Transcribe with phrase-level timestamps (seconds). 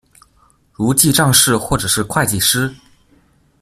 [0.73, 2.75] 如記帳士或者是會計師